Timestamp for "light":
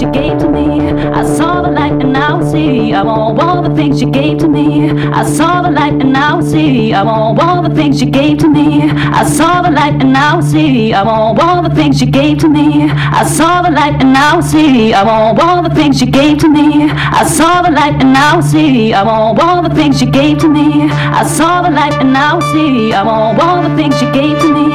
1.70-2.00, 5.70-5.94, 9.70-10.00, 13.70-14.00, 17.72-18.00, 21.70-21.94